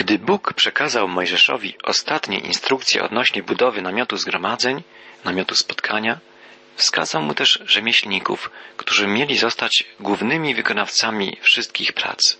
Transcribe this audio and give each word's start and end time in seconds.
Gdy 0.00 0.18
Bóg 0.18 0.52
przekazał 0.54 1.08
Mojżeszowi 1.08 1.74
ostatnie 1.82 2.38
instrukcje 2.38 3.02
odnośnie 3.02 3.42
budowy 3.42 3.82
namiotu 3.82 4.16
zgromadzeń, 4.16 4.82
namiotu 5.24 5.54
spotkania, 5.54 6.18
wskazał 6.76 7.22
mu 7.22 7.34
też 7.34 7.58
rzemieślników, 7.66 8.50
którzy 8.76 9.06
mieli 9.06 9.38
zostać 9.38 9.84
głównymi 10.00 10.54
wykonawcami 10.54 11.36
wszystkich 11.40 11.92
prac. 11.92 12.36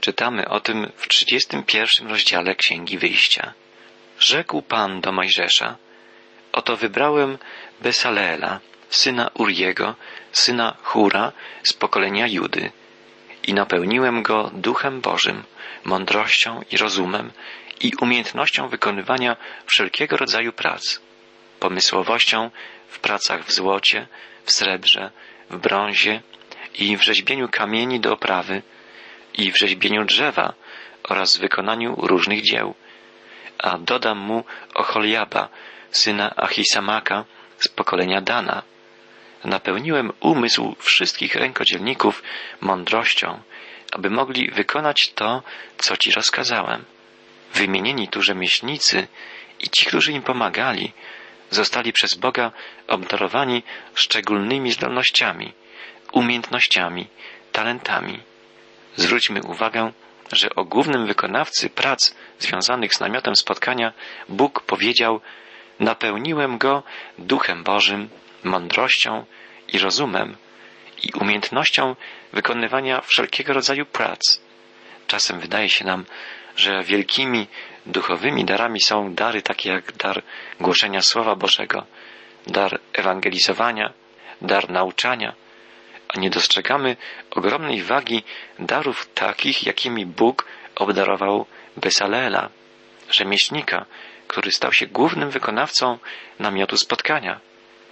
Czytamy 0.00 0.48
o 0.48 0.60
tym 0.60 0.92
w 0.96 1.08
31 1.08 2.08
rozdziale 2.08 2.54
Księgi 2.54 2.98
Wyjścia. 2.98 3.52
Rzekł 4.18 4.62
Pan 4.62 5.00
do 5.00 5.12
Mojżesza, 5.12 5.76
oto 6.52 6.76
wybrałem 6.76 7.38
Besaleela, 7.80 8.60
syna 8.90 9.30
Uriego, 9.34 9.94
syna 10.32 10.76
Hura 10.82 11.32
z 11.62 11.72
pokolenia 11.72 12.26
Judy 12.26 12.72
i 13.42 13.54
napełniłem 13.54 14.22
go 14.22 14.50
duchem 14.54 15.00
Bożym, 15.00 15.44
mądrością 15.84 16.62
i 16.70 16.76
rozumem 16.76 17.32
i 17.80 17.92
umiejętnością 18.00 18.68
wykonywania 18.68 19.36
wszelkiego 19.66 20.16
rodzaju 20.16 20.52
prac, 20.52 21.00
pomysłowością 21.60 22.50
w 22.88 22.98
pracach 22.98 23.44
w 23.44 23.52
złocie, 23.52 24.06
w 24.44 24.52
srebrze, 24.52 25.10
w 25.50 25.56
brązie 25.56 26.22
i 26.74 26.96
w 26.96 27.02
rzeźbieniu 27.02 27.48
kamieni 27.48 28.00
do 28.00 28.12
oprawy 28.12 28.62
i 29.34 29.52
w 29.52 29.58
rzeźbieniu 29.58 30.04
drzewa 30.04 30.54
oraz 31.08 31.36
wykonaniu 31.36 31.94
różnych 31.96 32.42
dzieł. 32.42 32.74
A 33.58 33.78
dodam 33.78 34.18
mu 34.18 34.44
Ocholiaba, 34.74 35.48
syna 35.90 36.36
Achisamaka 36.36 37.24
z 37.58 37.68
pokolenia 37.68 38.20
Dana. 38.20 38.62
Napełniłem 39.44 40.12
umysł 40.20 40.76
wszystkich 40.78 41.34
rękodzielników 41.34 42.22
mądrością, 42.60 43.42
aby 43.94 44.10
mogli 44.10 44.50
wykonać 44.50 45.12
to, 45.14 45.42
co 45.78 45.96
ci 45.96 46.10
rozkazałem. 46.12 46.84
Wymienieni 47.54 48.08
tu 48.08 48.22
rzemieślnicy 48.22 49.06
i 49.60 49.70
ci, 49.70 49.86
którzy 49.86 50.12
im 50.12 50.22
pomagali, 50.22 50.92
zostali 51.50 51.92
przez 51.92 52.14
Boga 52.14 52.52
obdarowani 52.88 53.62
szczególnymi 53.94 54.72
zdolnościami, 54.72 55.52
umiejętnościami, 56.12 57.06
talentami. 57.52 58.20
Zwróćmy 58.96 59.42
uwagę, 59.42 59.92
że 60.32 60.54
o 60.54 60.64
głównym 60.64 61.06
wykonawcy 61.06 61.70
prac 61.70 62.14
związanych 62.38 62.94
z 62.94 63.00
namiotem 63.00 63.36
spotkania 63.36 63.92
Bóg 64.28 64.60
powiedział 64.60 65.20
Napełniłem 65.80 66.58
go 66.58 66.82
duchem 67.18 67.64
Bożym, 67.64 68.08
mądrością 68.44 69.24
i 69.68 69.78
rozumem 69.78 70.36
i 71.04 71.12
umiejętnością 71.20 71.96
wykonywania 72.32 73.00
wszelkiego 73.00 73.52
rodzaju 73.52 73.86
prac. 73.86 74.40
Czasem 75.06 75.40
wydaje 75.40 75.68
się 75.68 75.84
nam, 75.84 76.04
że 76.56 76.82
wielkimi 76.82 77.46
duchowymi 77.86 78.44
darami 78.44 78.80
są 78.80 79.14
dary 79.14 79.42
takie 79.42 79.68
jak 79.68 79.92
dar 79.92 80.22
głoszenia 80.60 81.02
Słowa 81.02 81.36
Bożego, 81.36 81.86
dar 82.46 82.80
ewangelizowania, 82.92 83.92
dar 84.42 84.70
nauczania, 84.70 85.34
a 86.08 86.20
nie 86.20 86.30
dostrzegamy 86.30 86.96
ogromnej 87.30 87.82
wagi 87.82 88.22
darów 88.58 89.08
takich, 89.14 89.66
jakimi 89.66 90.06
Bóg 90.06 90.46
obdarował 90.76 91.46
Besaleela, 91.76 92.48
rzemieślnika, 93.10 93.86
który 94.28 94.52
stał 94.52 94.72
się 94.72 94.86
głównym 94.86 95.30
wykonawcą 95.30 95.98
namiotu 96.38 96.76
spotkania, 96.76 97.40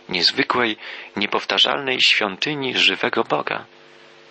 niezwykłej, 0.09 0.77
niepowtarzalnej 1.17 1.99
świątyni 2.01 2.79
żywego 2.79 3.25
Boga. 3.25 3.65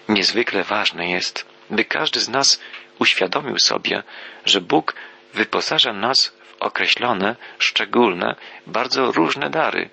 Niezwykle 0.10 0.64
ważne 0.64 1.10
jest, 1.10 1.46
by 1.70 1.86
każdy 1.86 2.20
z 2.20 2.30
nas 2.30 2.62
uświadomił 3.00 3.60
sobie, 3.60 4.04
że 4.46 4.62
Bóg 4.62 4.96
wyposaża 5.34 5.94
nas 5.94 6.28
w 6.28 6.62
określone, 6.62 7.36
szczególne, 7.60 8.36
bardzo 8.68 9.12
różne 9.12 9.50
dary, 9.50 9.90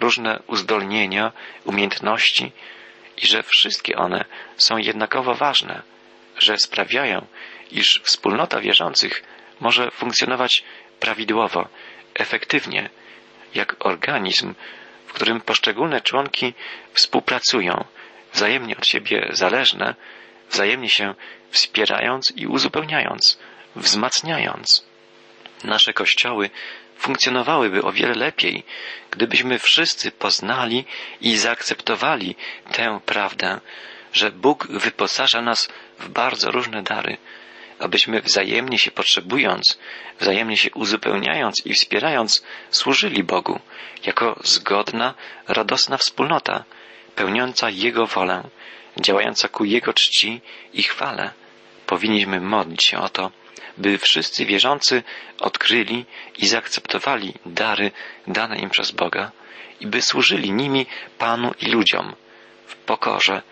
różne 0.00 0.42
uzdolnienia, 0.46 1.32
umiejętności 1.64 2.52
i 3.16 3.26
że 3.26 3.42
wszystkie 3.42 3.96
one 3.96 4.24
są 4.56 4.76
jednakowo 4.76 5.34
ważne, 5.34 5.82
że 6.38 6.58
sprawiają, 6.58 7.26
iż 7.70 8.00
wspólnota 8.04 8.60
wierzących 8.60 9.22
może 9.60 9.90
funkcjonować 9.90 10.64
prawidłowo, 11.00 11.68
efektywnie, 12.14 12.90
jak 13.54 13.76
organizm, 13.78 14.54
którym 15.18 15.40
poszczególne 15.40 16.00
członki 16.00 16.54
współpracują, 16.92 17.84
wzajemnie 18.32 18.76
od 18.76 18.86
siebie 18.86 19.28
zależne, 19.30 19.94
wzajemnie 20.50 20.88
się 20.88 21.14
wspierając 21.50 22.32
i 22.36 22.46
uzupełniając, 22.46 23.38
wzmacniając. 23.76 24.84
Nasze 25.64 25.92
kościoły 25.92 26.50
funkcjonowałyby 26.98 27.82
o 27.82 27.92
wiele 27.92 28.14
lepiej, 28.14 28.64
gdybyśmy 29.10 29.58
wszyscy 29.58 30.10
poznali 30.10 30.84
i 31.20 31.36
zaakceptowali 31.36 32.36
tę 32.72 33.00
prawdę, 33.06 33.60
że 34.12 34.30
Bóg 34.30 34.66
wyposaża 34.66 35.42
nas 35.42 35.68
w 35.98 36.08
bardzo 36.08 36.50
różne 36.50 36.82
dary, 36.82 37.16
abyśmy 37.78 38.20
wzajemnie 38.20 38.78
się 38.78 38.90
potrzebując, 38.90 39.78
wzajemnie 40.20 40.56
się 40.56 40.70
uzupełniając 40.74 41.66
i 41.66 41.74
wspierając, 41.74 42.44
służyli 42.70 43.24
Bogu 43.24 43.60
jako 44.04 44.40
zgodna, 44.44 45.14
radosna 45.48 45.96
wspólnota, 45.96 46.64
pełniąca 47.14 47.70
Jego 47.70 48.06
wolę, 48.06 48.42
działająca 49.00 49.48
ku 49.48 49.64
Jego 49.64 49.94
czci 49.94 50.40
i 50.72 50.82
chwale. 50.82 51.30
Powinniśmy 51.86 52.40
modlić 52.40 52.84
się 52.84 52.98
o 52.98 53.08
to, 53.08 53.30
by 53.78 53.98
wszyscy 53.98 54.44
wierzący 54.44 55.02
odkryli 55.40 56.06
i 56.38 56.46
zaakceptowali 56.46 57.34
dary 57.46 57.90
dane 58.26 58.58
im 58.58 58.70
przez 58.70 58.90
Boga 58.90 59.30
i 59.80 59.86
by 59.86 60.02
służyli 60.02 60.52
nimi 60.52 60.86
Panu 61.18 61.54
i 61.60 61.66
ludziom 61.66 62.14
w 62.66 62.76
pokorze, 62.76 63.42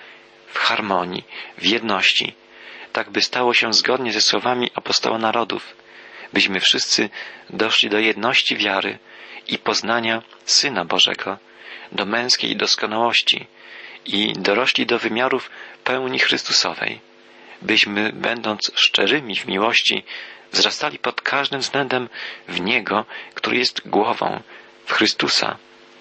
w 0.46 0.58
harmonii, 0.58 1.24
w 1.58 1.66
jedności, 1.66 2.34
tak 2.96 3.10
by 3.10 3.22
stało 3.22 3.54
się 3.54 3.72
zgodnie 3.74 4.12
ze 4.12 4.20
słowami 4.20 4.70
apostoła 4.74 5.18
narodów, 5.18 5.76
byśmy 6.32 6.60
wszyscy 6.60 7.10
doszli 7.50 7.90
do 7.90 7.98
jedności 7.98 8.56
wiary 8.56 8.98
i 9.48 9.58
poznania 9.58 10.22
Syna 10.44 10.84
Bożego, 10.84 11.38
do 11.92 12.06
męskiej 12.06 12.56
doskonałości 12.56 13.46
i 14.04 14.32
dorośli 14.32 14.86
do 14.86 14.98
wymiarów 14.98 15.50
pełni 15.84 16.18
Chrystusowej 16.18 17.00
byśmy, 17.62 18.12
będąc 18.12 18.72
szczerymi 18.74 19.36
w 19.36 19.46
miłości, 19.46 20.04
wzrastali 20.52 20.98
pod 20.98 21.20
każdym 21.20 21.60
względem 21.60 22.08
w 22.48 22.60
Niego, 22.60 23.04
który 23.34 23.56
jest 23.56 23.88
głową, 23.88 24.42
w 24.86 24.92
Chrystusa, 24.92 25.56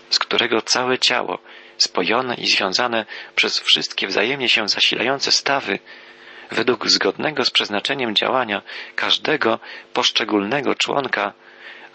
z 0.10 0.20
którego 0.20 0.62
całe 0.62 1.00
ciało, 1.00 1.40
spojone 1.78 2.36
i 2.36 2.48
związane 2.48 3.06
przez 3.36 3.60
wszystkie 3.60 4.08
wzajemnie 4.08 4.50
się 4.50 4.70
zasilające 4.70 5.32
stawy, 5.32 5.80
według 6.52 6.90
zgodnego 6.90 7.46
z 7.46 7.52
przeznaczeniem 7.52 8.16
działania 8.16 8.62
każdego 8.96 9.60
poszczególnego 9.94 10.76
członka, 10.76 11.34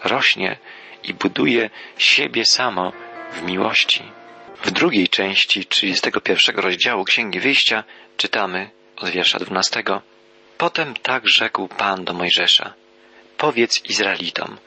rośnie 0.03 0.57
i 1.03 1.13
buduje 1.13 1.69
siebie 1.97 2.45
samo 2.45 2.93
w 3.31 3.41
miłości. 3.41 4.03
W 4.63 4.71
drugiej 4.71 5.09
części 5.09 5.65
31 5.65 6.55
rozdziału 6.55 7.03
Księgi 7.03 7.39
Wyjścia 7.39 7.83
czytamy 8.17 8.69
od 8.97 9.09
wiersza 9.09 9.39
dwunastego. 9.39 10.01
Potem 10.57 10.93
tak 10.93 11.27
rzekł 11.27 11.67
Pan 11.67 12.05
do 12.05 12.13
Mojżesza. 12.13 12.73
Powiedz 13.37 13.85
Izraelitom, 13.85 14.57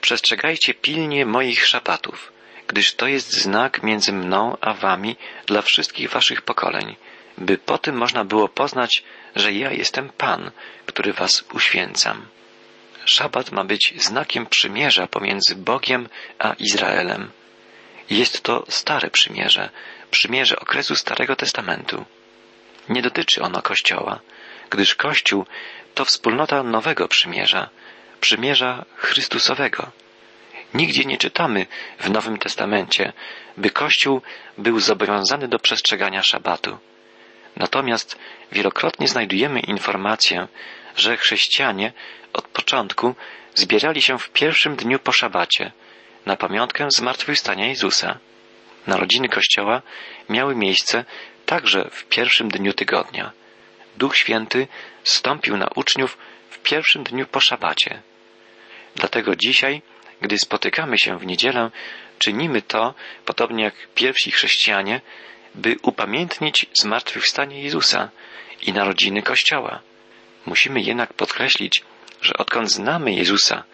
przestrzegajcie 0.00 0.74
pilnie 0.74 1.26
moich 1.26 1.66
szabatów, 1.66 2.32
gdyż 2.66 2.94
to 2.94 3.06
jest 3.06 3.32
znak 3.32 3.82
między 3.82 4.12
mną 4.12 4.56
a 4.60 4.74
wami 4.74 5.16
dla 5.46 5.62
wszystkich 5.62 6.10
waszych 6.10 6.42
pokoleń, 6.42 6.96
by 7.40 7.58
po 7.58 7.78
tym 7.78 7.96
można 7.96 8.24
było 8.24 8.48
poznać, 8.48 9.02
że 9.36 9.52
ja 9.52 9.72
jestem 9.72 10.08
Pan, 10.08 10.50
który 10.86 11.12
was 11.12 11.44
uświęcam. 11.52 12.26
Szabat 13.04 13.52
ma 13.52 13.64
być 13.64 13.94
znakiem 13.96 14.46
przymierza 14.46 15.06
pomiędzy 15.06 15.56
Bogiem 15.56 16.08
a 16.38 16.52
Izraelem. 16.52 17.30
Jest 18.10 18.42
to 18.42 18.64
stare 18.68 19.10
przymierze, 19.10 19.70
przymierze 20.10 20.58
okresu 20.58 20.96
Starego 20.96 21.36
Testamentu. 21.36 22.04
Nie 22.88 23.02
dotyczy 23.02 23.42
ono 23.42 23.62
Kościoła, 23.62 24.20
gdyż 24.70 24.94
Kościół 24.94 25.46
to 25.94 26.04
wspólnota 26.04 26.62
nowego 26.62 27.08
przymierza, 27.08 27.68
przymierza 28.20 28.84
Chrystusowego. 28.96 29.90
Nigdzie 30.74 31.04
nie 31.04 31.18
czytamy 31.18 31.66
w 32.00 32.10
Nowym 32.10 32.38
Testamencie, 32.38 33.12
by 33.56 33.70
Kościół 33.70 34.22
był 34.58 34.80
zobowiązany 34.80 35.48
do 35.48 35.58
przestrzegania 35.58 36.22
szabatu. 36.22 36.78
Natomiast 37.58 38.18
wielokrotnie 38.52 39.08
znajdujemy 39.08 39.60
informację, 39.60 40.48
że 40.96 41.16
chrześcijanie 41.16 41.92
od 42.32 42.48
początku 42.48 43.14
zbierali 43.54 44.02
się 44.02 44.18
w 44.18 44.30
pierwszym 44.30 44.76
dniu 44.76 44.98
po 44.98 45.12
szabacie 45.12 45.72
na 46.26 46.36
pamiątkę 46.36 46.90
zmartwychwstania 46.90 47.66
Jezusa. 47.66 48.18
Narodziny 48.86 49.28
Kościoła 49.28 49.82
miały 50.28 50.54
miejsce 50.54 51.04
także 51.46 51.88
w 51.90 52.04
pierwszym 52.04 52.48
dniu 52.48 52.72
tygodnia. 52.72 53.32
Duch 53.96 54.16
Święty 54.16 54.68
stąpił 55.04 55.56
na 55.56 55.68
uczniów 55.74 56.18
w 56.50 56.58
pierwszym 56.58 57.04
dniu 57.04 57.26
po 57.26 57.40
szabacie. 57.40 58.02
Dlatego 58.96 59.36
dzisiaj, 59.36 59.82
gdy 60.20 60.38
spotykamy 60.38 60.98
się 60.98 61.18
w 61.18 61.26
niedzielę, 61.26 61.70
czynimy 62.18 62.62
to, 62.62 62.94
podobnie 63.24 63.64
jak 63.64 63.74
pierwsi 63.94 64.30
chrześcijanie, 64.30 65.00
by 65.58 65.76
upamiętnić 65.82 66.66
zmartwychwstanie 66.72 67.62
Jezusa 67.62 68.10
i 68.62 68.72
narodziny 68.72 69.22
Kościoła. 69.22 69.80
Musimy 70.46 70.80
jednak 70.80 71.12
podkreślić, 71.12 71.84
że 72.22 72.34
odkąd 72.36 72.70
znamy 72.70 73.12
Jezusa, 73.12 73.64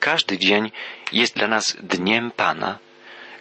każdy 0.00 0.38
dzień 0.38 0.72
jest 1.12 1.36
dla 1.36 1.48
nas 1.48 1.76
dniem 1.80 2.30
Pana. 2.30 2.78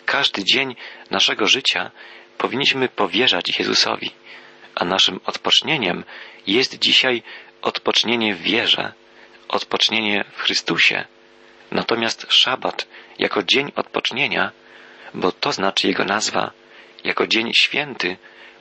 Każdy 0.06 0.44
dzień 0.44 0.76
naszego 1.12 1.48
życia 1.48 1.92
powinniśmy 2.38 2.90
powierzać 2.90 3.60
Jezusowi, 3.60 4.12
a 4.76 4.86
naszym 4.86 5.20
odpocznieniem 5.26 6.04
jest 6.48 6.80
dzisiaj 6.80 7.24
odpocznienie 7.62 8.36
w 8.36 8.42
wierze, 8.42 8.94
odpocznienie 9.48 10.26
w 10.32 10.42
Chrystusie. 10.42 11.06
Natomiast 11.72 12.26
szabat 12.30 12.88
jako 13.20 13.44
dzień 13.44 13.72
odpocznienia, 13.76 14.52
bo 15.14 15.32
to 15.32 15.52
znaczy 15.52 15.88
jego 15.88 16.06
nazwa, 16.06 16.52
jako 17.06 17.28
dzień 17.28 17.54
święty, 17.54 18.18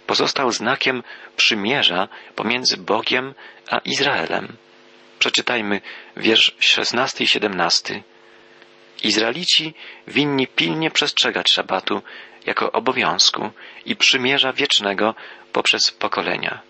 pozostał 0.06 0.52
znakiem 0.52 1.02
przymierza 1.36 2.08
pomiędzy 2.36 2.76
Bogiem 2.76 3.34
a 3.70 3.78
Izraelem. 3.78 4.56
Przeczytajmy 5.18 5.80
wiersz 6.16 6.54
16 6.58 7.24
i 7.24 7.26
17. 7.26 8.02
Izraelici 9.02 9.74
winni 10.08 10.46
pilnie 10.46 10.90
przestrzegać 10.90 11.50
szabatu 11.50 12.02
jako 12.46 12.72
obowiązku 12.72 13.50
i 13.86 13.96
przymierza 13.96 14.52
wiecznego 14.52 15.14
poprzez 15.52 15.90
pokolenia. 15.90 16.60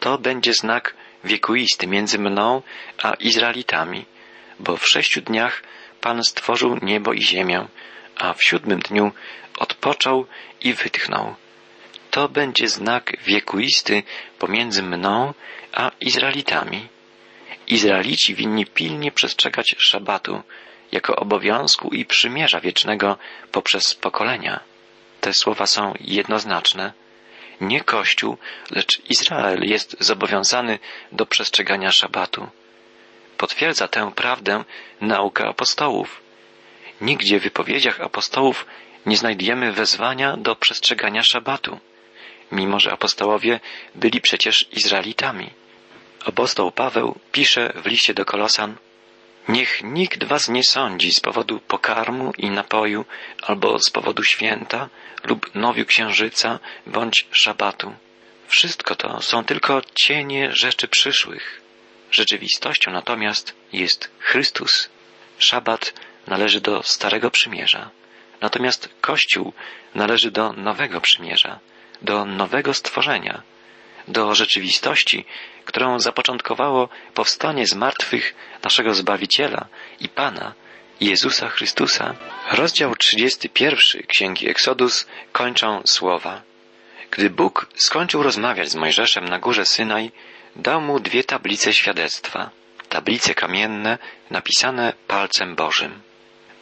To 0.00 0.18
będzie 0.18 0.54
znak 0.54 0.94
wiekuisty 1.24 1.86
między 1.86 2.18
mną 2.18 2.62
a 3.02 3.14
Izraelitami, 3.14 4.04
bo 4.58 4.76
w 4.76 4.88
sześciu 4.88 5.20
dniach 5.20 5.62
Pan 6.00 6.24
stworzył 6.24 6.78
niebo 6.82 7.12
i 7.12 7.22
ziemię, 7.22 7.66
a 8.16 8.34
w 8.34 8.44
siódmym 8.44 8.78
dniu 8.78 9.12
odpoczął 9.58 10.26
i 10.60 10.74
wytchnął. 10.74 11.34
To 12.10 12.28
będzie 12.28 12.68
znak 12.68 13.12
wiekuisty 13.24 14.02
pomiędzy 14.38 14.82
mną 14.82 15.34
a 15.72 15.90
Izraelitami. 16.00 16.88
Izraelici 17.66 18.34
winni 18.34 18.66
pilnie 18.66 19.12
przestrzegać 19.12 19.74
szabatu 19.78 20.42
jako 20.92 21.16
obowiązku 21.16 21.88
i 21.88 22.04
przymierza 22.04 22.60
wiecznego 22.60 23.18
poprzez 23.52 23.94
pokolenia. 23.94 24.60
Te 25.20 25.32
słowa 25.32 25.66
są 25.66 25.94
jednoznaczne. 26.00 26.92
Nie 27.60 27.80
Kościół, 27.80 28.36
lecz 28.70 29.02
Izrael 29.10 29.60
jest 29.62 29.96
zobowiązany 30.00 30.78
do 31.12 31.26
przestrzegania 31.26 31.92
szabatu. 31.92 32.48
Potwierdza 33.36 33.88
tę 33.88 34.12
prawdę 34.12 34.64
nauka 35.00 35.48
apostołów. 35.48 36.20
Nigdzie 37.00 37.40
w 37.40 37.42
wypowiedziach 37.42 38.00
apostołów 38.00 38.66
nie 39.06 39.16
znajdziemy 39.16 39.72
wezwania 39.72 40.36
do 40.36 40.56
przestrzegania 40.56 41.22
szabatu, 41.22 41.80
mimo 42.52 42.80
że 42.80 42.92
apostołowie 42.92 43.60
byli 43.94 44.20
przecież 44.20 44.66
Izraelitami. 44.72 45.50
Apostoł 46.24 46.72
Paweł 46.72 47.18
pisze 47.32 47.72
w 47.76 47.86
liście 47.86 48.14
do 48.14 48.24
Kolosan 48.24 48.76
Niech 49.48 49.82
nikt 49.82 50.24
was 50.24 50.48
nie 50.48 50.64
sądzi 50.64 51.12
z 51.12 51.20
powodu 51.20 51.60
pokarmu 51.60 52.32
i 52.38 52.50
napoju, 52.50 53.04
albo 53.42 53.78
z 53.78 53.90
powodu 53.90 54.22
święta, 54.22 54.88
lub 55.24 55.54
nowiu 55.54 55.84
księżyca, 55.84 56.58
bądź 56.86 57.26
szabatu. 57.32 57.94
Wszystko 58.48 58.94
to 58.96 59.22
są 59.22 59.44
tylko 59.44 59.82
cienie 59.94 60.52
rzeczy 60.52 60.88
przyszłych. 60.88 61.60
Rzeczywistością 62.10 62.90
natomiast 62.90 63.54
jest 63.72 64.10
Chrystus. 64.18 64.88
Szabat 65.38 65.92
należy 66.26 66.60
do 66.60 66.82
Starego 66.82 67.30
Przymierza, 67.30 67.90
natomiast 68.40 68.88
Kościół 69.00 69.52
należy 69.94 70.30
do 70.30 70.52
Nowego 70.52 71.00
Przymierza, 71.00 71.58
do 72.02 72.24
nowego 72.24 72.74
stworzenia, 72.74 73.42
do 74.08 74.34
rzeczywistości, 74.34 75.24
którą 75.64 76.00
zapoczątkowało 76.00 76.88
powstanie 77.14 77.66
z 77.66 77.74
martwych 77.74 78.34
naszego 78.62 78.94
Zbawiciela 78.94 79.66
i 80.00 80.08
Pana, 80.08 80.54
Jezusa 81.00 81.48
Chrystusa. 81.48 82.14
Rozdział 82.52 82.96
31 82.96 84.02
Księgi 84.06 84.48
Eksodus 84.48 85.06
kończą 85.32 85.82
słowa. 85.84 86.42
Gdy 87.10 87.30
Bóg 87.30 87.66
skończył 87.74 88.22
rozmawiać 88.22 88.68
z 88.68 88.74
Mojżeszem 88.74 89.28
na 89.28 89.38
górze 89.38 89.66
Synaj, 89.66 90.12
dał 90.56 90.80
mu 90.80 91.00
dwie 91.00 91.24
tablice 91.24 91.74
świadectwa, 91.74 92.50
tablice 92.88 93.34
kamienne 93.34 93.98
napisane 94.30 94.92
palcem 95.06 95.54
Bożym. 95.56 96.00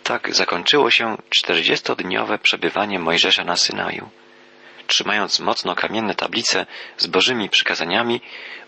Tak 0.04 0.34
zakończyło 0.34 0.90
się 0.90 1.16
czterdziestodniowe 1.30 2.38
przebywanie 2.38 2.98
Mojżesza 2.98 3.44
na 3.44 3.56
Synaju. 3.56 4.10
Trzymając 4.86 5.40
mocno 5.40 5.74
kamienne 5.74 6.14
tablice 6.14 6.66
z 6.96 7.06
Bożymi 7.06 7.48
przykazaniami, 7.48 8.20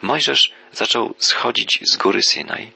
Mojżesz 0.03 0.53
zaczął 0.73 1.15
schodzić 1.19 1.81
z 1.93 1.97
góry 1.97 2.23
Synaj. 2.23 2.73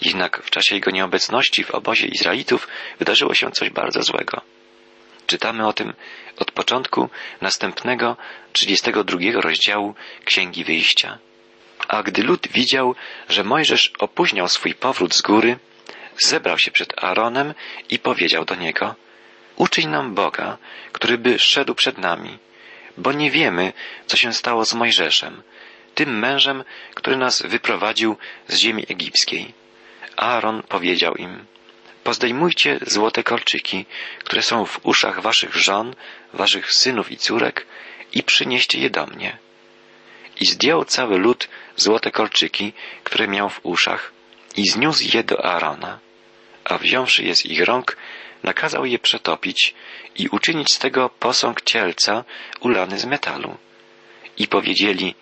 Jednak 0.00 0.42
w 0.42 0.50
czasie 0.50 0.74
jego 0.74 0.90
nieobecności 0.90 1.64
w 1.64 1.70
obozie 1.70 2.06
Izraelitów 2.06 2.68
wydarzyło 2.98 3.34
się 3.34 3.50
coś 3.50 3.70
bardzo 3.70 4.02
złego. 4.02 4.40
Czytamy 5.26 5.66
o 5.66 5.72
tym 5.72 5.94
od 6.38 6.50
początku 6.50 7.08
następnego, 7.40 8.16
32 8.52 9.18
rozdziału 9.34 9.94
Księgi 10.24 10.64
Wyjścia. 10.64 11.18
A 11.88 12.02
gdy 12.02 12.22
lud 12.22 12.48
widział, 12.48 12.94
że 13.28 13.44
Mojżesz 13.44 13.92
opóźniał 13.98 14.48
swój 14.48 14.74
powrót 14.74 15.14
z 15.14 15.22
góry, 15.22 15.58
zebrał 16.18 16.58
się 16.58 16.70
przed 16.70 17.04
Aaronem 17.04 17.54
i 17.90 17.98
powiedział 17.98 18.44
do 18.44 18.54
niego, 18.54 18.94
uczyń 19.56 19.88
nam 19.88 20.14
Boga, 20.14 20.58
który 20.92 21.18
by 21.18 21.38
szedł 21.38 21.74
przed 21.74 21.98
nami, 21.98 22.38
bo 22.96 23.12
nie 23.12 23.30
wiemy, 23.30 23.72
co 24.06 24.16
się 24.16 24.32
stało 24.32 24.64
z 24.64 24.74
Mojżeszem, 24.74 25.42
tym 25.94 26.18
mężem, 26.18 26.64
który 26.94 27.16
nas 27.16 27.42
wyprowadził 27.42 28.16
z 28.48 28.56
ziemi 28.56 28.84
egipskiej. 28.88 29.54
Aaron 30.16 30.62
powiedział 30.62 31.14
im, 31.14 31.44
pozdejmujcie 32.04 32.78
złote 32.82 33.22
kolczyki, 33.22 33.86
które 34.24 34.42
są 34.42 34.66
w 34.66 34.80
uszach 34.86 35.20
waszych 35.20 35.56
żon, 35.56 35.94
waszych 36.32 36.72
synów 36.72 37.10
i 37.10 37.16
córek 37.16 37.66
i 38.12 38.22
przynieście 38.22 38.78
je 38.78 38.90
do 38.90 39.06
mnie. 39.06 39.38
I 40.40 40.46
zdjął 40.46 40.84
cały 40.84 41.18
lud 41.18 41.48
złote 41.76 42.10
kolczyki, 42.10 42.72
które 43.04 43.28
miał 43.28 43.50
w 43.50 43.60
uszach 43.62 44.13
i 44.56 44.68
zniósł 44.68 45.16
je 45.16 45.24
do 45.24 45.44
Aarona, 45.44 45.98
a 46.64 46.78
wziąwszy 46.78 47.22
je 47.24 47.36
z 47.36 47.46
ich 47.46 47.64
rąk, 47.64 47.96
nakazał 48.42 48.84
je 48.84 48.98
przetopić 48.98 49.74
i 50.16 50.28
uczynić 50.28 50.72
z 50.72 50.78
tego 50.78 51.10
posąg 51.10 51.62
cielca 51.62 52.24
ulany 52.60 52.98
z 52.98 53.04
metalu. 53.04 53.56
I 54.38 54.48
powiedzieli, 54.48 55.14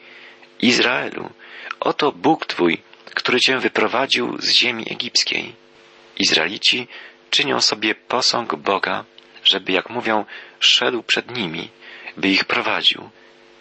Izraelu, 0.60 1.30
oto 1.80 2.12
Bóg 2.12 2.46
Twój, 2.46 2.78
który 3.14 3.40
Cię 3.40 3.58
wyprowadził 3.58 4.38
z 4.38 4.50
ziemi 4.50 4.84
egipskiej. 4.90 5.54
Izraelici 6.18 6.88
czynią 7.30 7.60
sobie 7.60 7.94
posąg 7.94 8.54
Boga, 8.56 9.04
żeby, 9.44 9.72
jak 9.72 9.90
mówią, 9.90 10.24
szedł 10.60 11.02
przed 11.02 11.36
nimi, 11.36 11.68
by 12.16 12.28
ich 12.28 12.44
prowadził. 12.44 13.10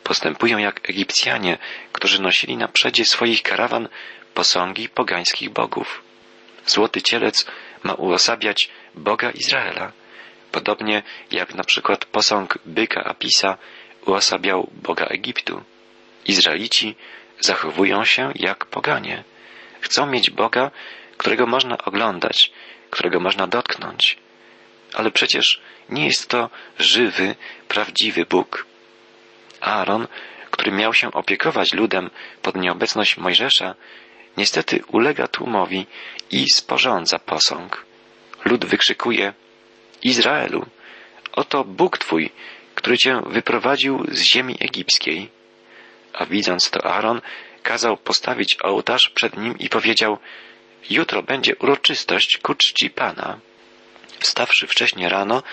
Postępują 0.03 0.57
jak 0.57 0.89
Egipcjanie, 0.89 1.57
którzy 1.91 2.21
nosili 2.21 2.57
na 2.57 2.67
przedzie 2.67 3.05
swoich 3.05 3.43
karawan 3.43 3.89
posągi 4.33 4.89
pogańskich 4.89 5.49
bogów. 5.49 6.03
Złoty 6.65 7.01
cielec 7.01 7.45
ma 7.83 7.93
uosabiać 7.93 8.69
Boga 8.95 9.31
Izraela, 9.31 9.91
podobnie 10.51 11.03
jak 11.31 11.55
na 11.55 11.63
przykład 11.63 12.05
posąg 12.05 12.57
byka 12.65 13.03
Apisa 13.03 13.57
uosabiał 14.05 14.69
Boga 14.73 15.05
Egiptu. 15.05 15.63
Izraelici 16.25 16.95
zachowują 17.39 18.05
się 18.05 18.31
jak 18.35 18.65
poganie. 18.65 19.23
Chcą 19.81 20.05
mieć 20.05 20.29
Boga, 20.29 20.71
którego 21.17 21.45
można 21.45 21.77
oglądać, 21.77 22.51
którego 22.89 23.19
można 23.19 23.47
dotknąć. 23.47 24.17
Ale 24.93 25.11
przecież 25.11 25.61
nie 25.89 26.05
jest 26.05 26.29
to 26.29 26.49
żywy, 26.79 27.35
prawdziwy 27.67 28.25
Bóg. 28.25 28.65
Aaron, 29.61 30.07
który 30.51 30.71
miał 30.71 30.93
się 30.93 31.11
opiekować 31.11 31.73
ludem 31.73 32.09
pod 32.41 32.55
nieobecność 32.55 33.17
Mojżesza, 33.17 33.75
niestety 34.37 34.83
ulega 34.87 35.27
tłumowi 35.27 35.85
i 36.31 36.49
sporządza 36.49 37.19
posąg. 37.19 37.85
Lud 38.45 38.65
wykrzykuje 38.65 39.33
Izraelu, 40.03 40.65
oto 41.31 41.63
Bóg 41.63 41.97
Twój, 41.97 42.31
który 42.75 42.97
Cię 42.97 43.21
wyprowadził 43.25 44.05
z 44.11 44.21
ziemi 44.21 44.57
egipskiej. 44.59 45.29
A 46.13 46.25
widząc 46.25 46.69
to 46.69 46.85
Aaron, 46.85 47.21
kazał 47.63 47.97
postawić 47.97 48.57
ołtarz 48.63 49.09
przed 49.09 49.37
nim 49.37 49.59
i 49.59 49.69
powiedział 49.69 50.17
Jutro 50.89 51.23
będzie 51.23 51.55
uroczystość 51.55 52.37
ku 52.37 52.55
czci 52.55 52.89
Pana. 52.89 53.39
Wstawszy 54.19 54.67
wcześnie 54.67 55.09
rano, 55.09 55.43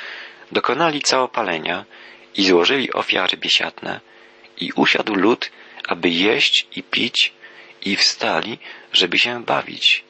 dokonali 0.52 1.00
całopalenia 1.00 1.84
i 2.34 2.44
złożyli 2.44 2.92
ofiary 2.92 3.36
biesiadne. 3.36 4.00
I 4.60 4.72
usiadł 4.72 5.14
lud, 5.14 5.50
aby 5.88 6.10
jeść 6.10 6.66
i 6.76 6.82
pić, 6.82 7.32
i 7.82 7.96
wstali, 7.96 8.58
żeby 8.92 9.18
się 9.18 9.44
bawić. 9.44 10.04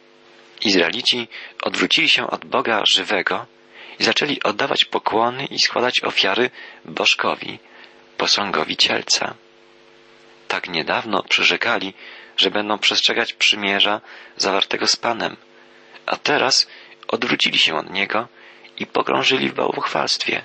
Izraelici 0.60 1.28
odwrócili 1.62 2.08
się 2.08 2.30
od 2.30 2.44
Boga 2.44 2.82
żywego 2.94 3.46
i 3.98 4.04
zaczęli 4.04 4.42
oddawać 4.42 4.84
pokłony 4.84 5.46
i 5.46 5.60
składać 5.60 6.04
ofiary 6.04 6.50
bożkowi, 6.84 7.58
posągowi 8.16 8.76
cielca. 8.76 9.34
Tak 10.48 10.68
niedawno 10.68 11.22
przyrzekali, 11.22 11.94
że 12.37 12.50
będą 12.50 12.78
przestrzegać 12.78 13.32
przymierza 13.32 14.00
zawartego 14.37 14.87
z 14.87 14.96
Panem, 14.96 15.37
a 16.06 16.16
teraz 16.16 16.68
odwrócili 17.08 17.58
się 17.58 17.76
od 17.76 17.90
Niego 17.90 18.28
i 18.76 18.87
pogrążyli 18.87 19.48
w 19.48 19.54
bałwochwalstwie. 19.54 20.44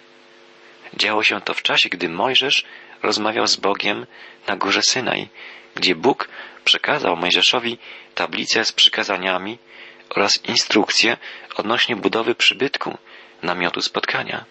Działo 0.93 1.23
się 1.23 1.41
to 1.41 1.53
w 1.53 1.61
czasie, 1.61 1.89
gdy 1.89 2.09
Mojżesz 2.09 2.65
rozmawiał 3.03 3.47
z 3.47 3.55
Bogiem 3.55 4.05
na 4.47 4.55
górze 4.55 4.81
Synaj, 4.81 5.29
gdzie 5.75 5.95
Bóg 5.95 6.27
przekazał 6.63 7.15
Mojżeszowi 7.15 7.77
tablicę 8.15 8.65
z 8.65 8.71
przykazaniami 8.71 9.57
oraz 10.09 10.45
instrukcje 10.45 11.17
odnośnie 11.55 11.95
budowy 11.95 12.35
przybytku, 12.35 12.97
namiotu 13.41 13.81
spotkania. 13.81 14.45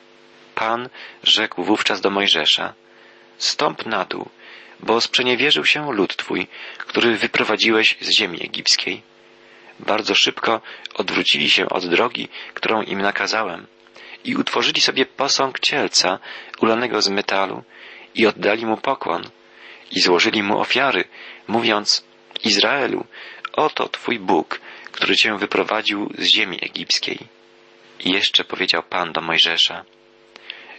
Pan 0.55 0.89
rzekł 1.23 1.63
wówczas 1.65 2.01
do 2.01 2.11
Mojżesza, 2.11 2.75
stąp 3.39 3.87
na 3.87 4.05
dół, 4.05 4.29
bo 4.81 5.01
sprzeniewierzył 5.01 5.65
się 5.65 5.93
lud 5.93 6.17
Twój, 6.17 6.47
który 6.79 7.17
wyprowadziłeś 7.17 7.97
z 8.01 8.11
ziemi 8.11 8.45
egipskiej. 8.45 9.03
Bardzo 9.81 10.15
szybko 10.15 10.61
odwrócili 10.95 11.51
się 11.51 11.69
od 11.69 11.87
drogi, 11.87 12.29
którą 12.55 12.83
im 12.83 13.03
nakazałem 13.03 13.67
i 14.25 14.37
utworzyli 14.37 14.81
sobie 14.81 15.07
posąg 15.07 15.61
cielca 15.61 16.19
ulanego 16.61 17.03
z 17.03 17.09
metalu 17.09 17.65
i 18.15 18.27
oddali 18.27 18.67
mu 18.67 18.77
pokłon 18.77 19.31
i 19.91 20.01
złożyli 20.01 20.43
mu 20.43 20.61
ofiary, 20.61 21.05
mówiąc 21.49 22.05
Izraelu, 22.45 23.07
oto 23.53 23.89
Twój 23.89 24.19
Bóg, 24.19 24.61
który 24.93 25.17
Cię 25.17 25.39
wyprowadził 25.39 26.13
z 26.19 26.25
ziemi 26.25 26.59
egipskiej. 26.63 27.19
I 28.01 28.11
jeszcze 28.11 28.45
powiedział 28.45 28.83
Pan 28.83 29.13
do 29.13 29.21
Mojżesza, 29.21 29.85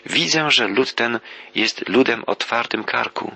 Widzę, 0.06 0.52
że 0.52 0.68
lud 0.68 0.94
ten 0.94 1.20
jest 1.56 1.90
ludem 1.90 2.24
o 2.28 2.36
twardym 2.36 2.84
karku. 2.84 3.36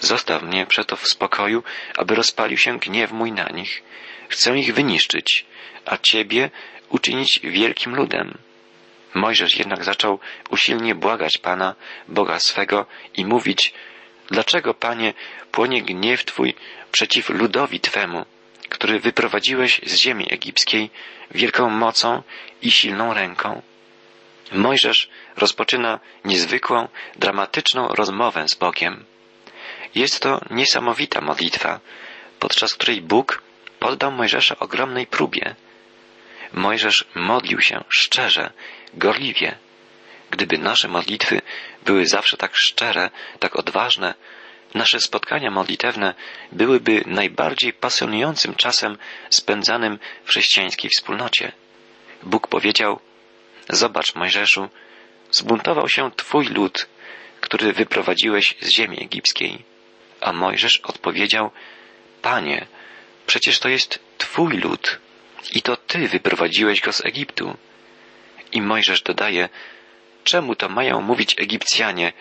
Zostaw 0.00 0.42
mnie 0.42 0.66
przeto 0.66 0.96
w 0.96 1.08
spokoju, 1.08 1.62
aby 1.96 2.14
rozpalił 2.14 2.58
się 2.58 2.78
gniew 2.78 3.12
mój 3.12 3.32
na 3.32 3.48
nich. 3.48 3.82
Chcę 4.28 4.58
ich 4.58 4.74
wyniszczyć, 4.74 5.46
a 5.86 5.98
Ciebie 5.98 6.50
uczynić 6.88 7.40
wielkim 7.42 7.94
ludem. 7.94 8.38
Mojżesz 9.14 9.56
jednak 9.58 9.84
zaczął 9.84 10.18
usilnie 10.50 10.94
błagać 10.94 11.38
Pana, 11.38 11.74
Boga 12.08 12.40
swego 12.40 12.86
i 13.14 13.24
mówić, 13.24 13.74
Dlaczego, 14.30 14.74
Panie, 14.74 15.14
płonie 15.52 15.82
gniew 15.82 16.24
Twój 16.24 16.54
przeciw 16.92 17.28
ludowi 17.28 17.80
Twemu, 17.80 18.24
który 18.68 19.00
wyprowadziłeś 19.00 19.80
z 19.86 19.94
ziemi 19.94 20.26
egipskiej 20.30 20.90
wielką 21.30 21.70
mocą 21.70 22.22
i 22.62 22.70
silną 22.70 23.14
ręką? 23.14 23.62
Mojżesz 24.52 25.08
rozpoczyna 25.36 26.00
niezwykłą, 26.24 26.88
dramatyczną 27.16 27.88
rozmowę 27.88 28.48
z 28.48 28.54
Bogiem. 28.54 29.04
Jest 29.94 30.22
to 30.22 30.40
niesamowita 30.50 31.20
modlitwa, 31.20 31.80
podczas 32.38 32.74
której 32.74 33.02
Bóg 33.02 33.42
poddał 33.78 34.12
Mojżesza 34.12 34.58
ogromnej 34.58 35.06
próbie. 35.06 35.54
Mojżesz 36.52 37.04
modlił 37.14 37.60
się 37.60 37.84
szczerze, 37.88 38.52
gorliwie. 38.94 39.58
Gdyby 40.30 40.58
nasze 40.58 40.88
modlitwy 40.88 41.40
były 41.84 42.06
zawsze 42.06 42.36
tak 42.36 42.56
szczere, 42.56 43.10
tak 43.38 43.56
odważne, 43.56 44.14
nasze 44.74 45.00
spotkania 45.00 45.50
modlitewne 45.50 46.14
byłyby 46.52 47.02
najbardziej 47.06 47.72
pasjonującym 47.72 48.54
czasem 48.54 48.98
spędzanym 49.30 49.98
w 50.24 50.28
chrześcijańskiej 50.28 50.90
wspólnocie. 50.90 51.52
Bóg 52.22 52.48
powiedział, 52.48 53.00
Zobacz, 53.68 54.14
Mojżeszu, 54.14 54.68
zbuntował 55.30 55.88
się 55.88 56.10
Twój 56.16 56.46
lud, 56.46 56.86
który 57.40 57.72
wyprowadziłeś 57.72 58.54
z 58.60 58.68
ziemi 58.68 59.02
egipskiej. 59.02 59.64
A 60.20 60.32
Mojżesz 60.32 60.80
odpowiedział, 60.80 61.50
Panie, 62.22 62.66
przecież 63.26 63.58
to 63.58 63.68
jest 63.68 63.98
Twój 64.18 64.56
lud 64.56 64.98
i 65.52 65.62
to 65.62 65.76
Ty 65.76 66.08
wyprowadziłeś 66.08 66.80
go 66.80 66.92
z 66.92 67.04
Egiptu. 67.04 67.56
I 68.52 68.62
Mojżesz 68.62 69.02
dodaje, 69.02 69.48
czemu 70.24 70.54
to 70.54 70.68
mają 70.68 71.00
mówić 71.00 71.34
Egipcjanie? 71.38 72.12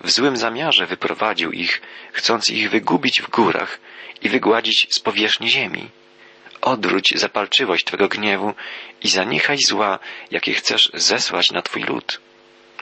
W 0.00 0.10
złym 0.10 0.36
zamiarze 0.36 0.86
wyprowadził 0.86 1.52
ich, 1.52 1.82
chcąc 2.12 2.50
ich 2.50 2.70
wygubić 2.70 3.22
w 3.22 3.30
górach 3.30 3.78
i 4.22 4.28
wygładzić 4.28 4.86
z 4.94 5.00
powierzchni 5.00 5.48
ziemi. 5.48 5.90
Odwróć 6.60 7.12
zapalczywość 7.16 7.84
Twego 7.84 8.08
gniewu 8.08 8.54
i 9.02 9.08
zaniechaj 9.08 9.58
zła, 9.58 9.98
jakie 10.30 10.54
chcesz 10.54 10.90
zesłać 10.94 11.50
na 11.50 11.62
Twój 11.62 11.82
lud. 11.82 12.20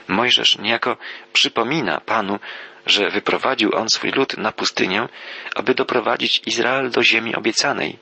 Mojżesz 0.07 0.57
niejako 0.57 0.97
przypomina 1.33 2.01
Panu, 2.01 2.39
że 2.85 3.09
wyprowadził 3.09 3.75
on 3.75 3.89
swój 3.89 4.11
lud 4.11 4.37
na 4.37 4.51
pustynię, 4.51 5.07
aby 5.55 5.75
doprowadzić 5.75 6.41
Izrael 6.45 6.91
do 6.91 7.03
ziemi 7.03 7.35
obiecanej. 7.35 7.97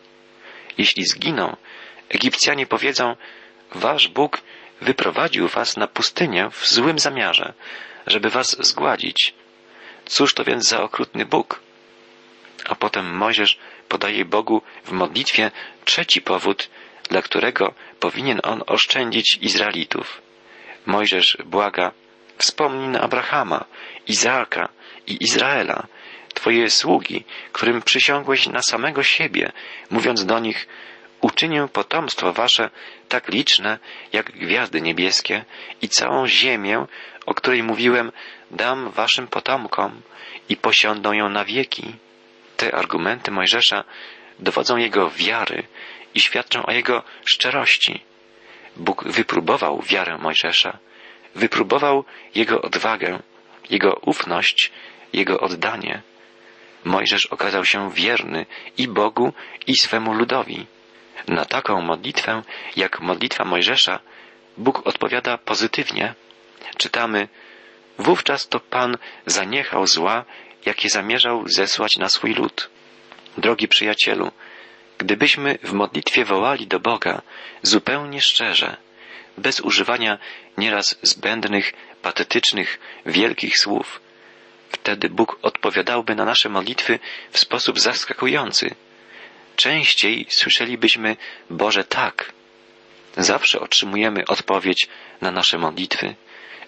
Jeśli 0.78 1.06
zginą, 1.06 1.56
Egipcjanie 2.10 2.68
powiedzą, 2.68 3.16
Wasz 3.76 4.08
Bóg 4.08 4.42
wyprowadził 4.82 5.48
was 5.48 5.78
na 5.78 5.88
pustynię 5.88 6.50
w 6.52 6.68
złym 6.68 7.00
zamiarze, 7.00 7.54
żeby 8.08 8.30
was 8.30 8.68
zgładzić. 8.68 9.34
Cóż 10.06 10.34
to 10.34 10.44
więc 10.44 10.68
za 10.68 10.84
okrutny 10.84 11.26
Bóg? 11.26 11.60
A 12.66 12.76
potem 12.76 13.18
Mojżesz 13.18 13.60
podaje 13.90 14.26
Bogu 14.26 14.62
w 14.84 14.92
modlitwie 14.92 15.52
trzeci 15.86 16.22
powód, 16.22 16.70
dla 17.10 17.22
którego 17.22 17.74
powinien 18.00 18.40
on 18.44 18.64
oszczędzić 18.68 19.38
Izraelitów. 19.42 20.22
Mojżesz 20.86 21.38
błaga, 21.46 21.92
wspomnij 22.38 22.88
na 22.88 23.02
Abrahama, 23.02 23.66
Izaaka 24.08 24.70
i 25.08 25.24
Izraela, 25.24 25.88
Twoje 26.36 26.70
sługi, 26.70 27.24
którym 27.52 27.82
przysiągłeś 27.82 28.48
na 28.48 28.62
samego 28.62 29.04
siebie, 29.04 29.52
mówiąc 29.90 30.26
do 30.26 30.40
nich, 30.40 30.68
uczynię 31.22 31.68
potomstwo 31.74 32.34
wasze 32.34 32.70
tak 33.10 33.28
liczne, 33.28 33.80
jak 34.14 34.32
gwiazdy 34.32 34.82
niebieskie 34.82 35.46
i 35.82 35.90
całą 35.90 36.28
ziemię, 36.28 36.86
o 37.26 37.34
której 37.34 37.64
mówiłem, 37.64 38.12
dam 38.52 38.90
waszym 38.90 39.28
potomkom 39.28 40.02
i 40.50 40.58
posiądą 40.58 41.14
ją 41.14 41.30
na 41.30 41.46
wieki. 41.46 41.96
Te 42.58 42.76
argumenty 42.76 43.32
Mojżesza 43.32 43.84
dowodzą 44.40 44.78
jego 44.78 45.10
wiary 45.10 45.64
i 46.16 46.20
świadczą 46.20 46.66
o 46.66 46.72
jego 46.72 47.04
szczerości. 47.26 48.04
Bóg 48.78 49.04
wypróbował 49.04 49.82
wiarę 49.82 50.18
Mojżesza, 50.18 50.78
wypróbował 51.36 52.06
jego 52.36 52.62
odwagę, 52.62 53.20
jego 53.70 53.94
ufność, 53.94 54.72
jego 55.14 55.40
oddanie. 55.40 56.02
Mojżesz 56.86 57.26
okazał 57.26 57.66
się 57.66 57.92
wierny 57.92 58.46
i 58.78 58.88
Bogu, 58.88 59.34
i 59.68 59.78
swemu 59.78 60.14
ludowi. 60.14 60.68
Na 61.28 61.46
taką 61.46 61.82
modlitwę, 61.82 62.44
jak 62.76 63.02
modlitwa 63.02 63.46
Mojżesza, 63.46 64.00
Bóg 64.58 64.88
odpowiada 64.88 65.38
pozytywnie. 65.38 66.14
Czytamy, 66.78 67.28
wówczas 67.98 68.48
to 68.48 68.60
Pan 68.60 68.98
zaniechał 69.26 69.88
zła, 69.88 70.26
jakie 70.66 70.90
zamierzał 70.90 71.48
zesłać 71.48 71.98
na 71.98 72.10
swój 72.10 72.34
lud. 72.34 72.70
Drogi 73.38 73.68
przyjacielu, 73.68 74.32
gdybyśmy 74.98 75.58
w 75.64 75.74
modlitwie 75.74 76.26
wołali 76.26 76.68
do 76.68 76.80
Boga 76.80 77.22
zupełnie 77.62 78.22
szczerze, 78.22 78.78
bez 79.38 79.60
używania 79.62 80.18
nieraz 80.58 81.00
zbędnych, 81.02 81.74
patetycznych, 82.02 82.80
wielkich 83.06 83.58
słów, 83.58 84.02
wtedy 84.72 85.10
Bóg 85.10 85.40
odpowiadałby 85.42 86.16
na 86.16 86.26
nasze 86.26 86.50
modlitwy 86.50 87.00
w 87.32 87.40
sposób 87.40 87.80
zaskakujący. 87.80 88.76
Częściej 89.56 90.26
słyszelibyśmy 90.30 91.18
Boże 91.50 91.84
tak. 91.84 92.32
Zawsze 93.18 93.60
otrzymujemy 93.60 94.26
odpowiedź 94.26 94.88
na 95.22 95.32
nasze 95.32 95.58
modlitwy, 95.58 96.16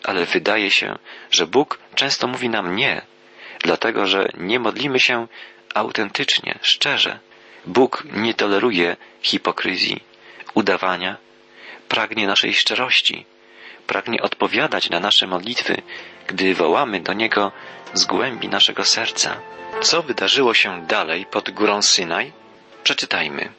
ale 0.03 0.25
wydaje 0.25 0.71
się, 0.71 0.97
że 1.31 1.47
Bóg 1.47 1.79
często 1.95 2.27
mówi 2.27 2.49
nam 2.49 2.75
nie, 2.75 3.01
dlatego 3.63 4.07
że 4.07 4.29
nie 4.37 4.59
modlimy 4.59 4.99
się 4.99 5.27
autentycznie, 5.73 6.59
szczerze. 6.61 7.19
Bóg 7.65 8.03
nie 8.13 8.33
toleruje 8.33 8.97
hipokryzji, 9.21 10.03
udawania, 10.53 11.17
pragnie 11.89 12.27
naszej 12.27 12.53
szczerości, 12.53 13.25
pragnie 13.87 14.21
odpowiadać 14.21 14.89
na 14.89 14.99
nasze 14.99 15.27
modlitwy, 15.27 15.81
gdy 16.27 16.53
wołamy 16.53 16.99
do 16.99 17.13
Niego 17.13 17.51
z 17.93 18.05
głębi 18.05 18.47
naszego 18.49 18.85
serca. 18.85 19.37
Co 19.81 20.01
wydarzyło 20.01 20.53
się 20.53 20.85
dalej 20.87 21.25
pod 21.25 21.49
górą 21.49 21.81
Synaj? 21.81 22.31
Przeczytajmy. 22.83 23.49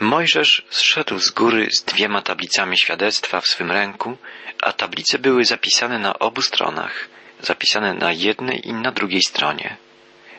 Mojżesz 0.00 0.66
zszedł 0.70 1.18
z 1.18 1.30
góry 1.30 1.68
z 1.72 1.82
dwiema 1.84 2.22
tablicami 2.22 2.78
świadectwa 2.78 3.40
w 3.40 3.46
swym 3.46 3.70
ręku, 3.70 4.16
a 4.62 4.72
tablice 4.72 5.18
były 5.18 5.44
zapisane 5.44 5.98
na 5.98 6.18
obu 6.18 6.42
stronach, 6.42 7.08
zapisane 7.40 7.94
na 7.94 8.12
jednej 8.12 8.68
i 8.68 8.72
na 8.72 8.92
drugiej 8.92 9.22
stronie. 9.22 9.76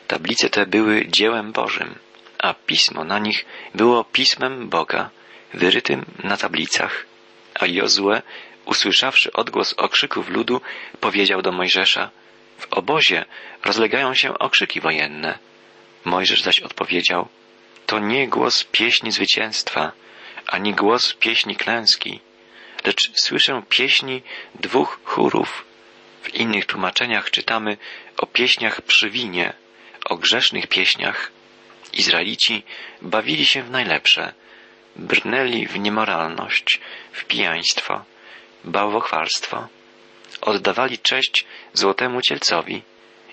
Tablice 0.06 0.50
te 0.50 0.66
były 0.66 1.06
dziełem 1.08 1.52
Bożym, 1.52 1.94
a 2.38 2.54
pismo 2.54 3.04
na 3.04 3.18
nich 3.18 3.44
było 3.74 4.04
pismem 4.04 4.68
Boga, 4.68 5.10
wyrytym 5.54 6.04
na 6.24 6.36
tablicach. 6.36 7.06
A 7.54 7.66
Jozue, 7.66 8.22
usłyszawszy 8.64 9.32
odgłos 9.32 9.74
okrzyków 9.76 10.28
ludu, 10.28 10.60
powiedział 11.00 11.42
do 11.42 11.52
Mojżesza, 11.52 12.10
w 12.58 12.72
obozie 12.72 13.24
rozlegają 13.64 14.14
się 14.14 14.38
okrzyki 14.38 14.80
wojenne. 14.80 15.38
Mojżesz 16.04 16.42
zaś 16.42 16.60
odpowiedział, 16.60 17.28
to 17.86 17.98
nie 17.98 18.28
głos 18.28 18.64
pieśni 18.64 19.12
zwycięstwa, 19.12 19.92
ani 20.46 20.74
głos 20.74 21.14
pieśni 21.14 21.56
klęski, 21.56 22.20
lecz 22.84 23.10
słyszę 23.14 23.62
pieśni 23.68 24.22
dwóch 24.54 25.00
chórów. 25.04 25.64
W 26.22 26.34
innych 26.34 26.66
tłumaczeniach 26.66 27.30
czytamy 27.30 27.76
o 28.16 28.26
pieśniach 28.26 28.82
przy 28.82 29.10
winie, 29.10 29.52
o 30.04 30.16
grzesznych 30.16 30.66
pieśniach. 30.66 31.32
Izraelici 31.92 32.62
bawili 33.02 33.46
się 33.46 33.62
w 33.62 33.70
najlepsze, 33.70 34.32
brnęli 34.96 35.66
w 35.66 35.78
niemoralność, 35.78 36.80
w 37.12 37.24
pijaństwo, 37.24 38.04
bałwochwalstwo, 38.64 39.68
oddawali 40.40 40.98
cześć 40.98 41.44
złotemu 41.72 42.22
cielcowi 42.22 42.82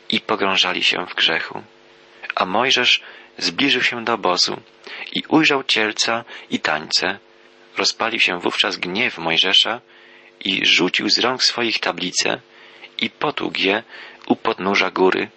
i 0.09 0.21
pogrążali 0.21 0.83
się 0.83 1.05
w 1.05 1.15
grzechu. 1.15 1.63
A 2.35 2.45
Mojżesz 2.45 3.01
zbliżył 3.37 3.81
się 3.81 4.03
do 4.03 4.13
obozu 4.13 4.61
i 5.13 5.23
ujrzał 5.27 5.63
cielca 5.63 6.23
i 6.49 6.59
tańce. 6.59 7.19
Rozpalił 7.77 8.19
się 8.19 8.39
wówczas 8.39 8.77
gniew 8.77 9.17
Mojżesza 9.17 9.81
i 10.39 10.65
rzucił 10.65 11.09
z 11.09 11.19
rąk 11.19 11.43
swoich 11.43 11.79
tablice 11.79 12.41
i 12.97 13.09
potługł 13.09 13.59
je 13.59 13.83
u 14.27 14.35
podnóża 14.35 14.91
góry, 14.91 15.29